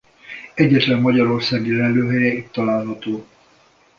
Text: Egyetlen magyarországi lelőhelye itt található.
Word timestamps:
Egyetlen 0.53 0.99
magyarországi 0.99 1.75
lelőhelye 1.75 2.33
itt 2.33 2.51
található. 2.51 3.25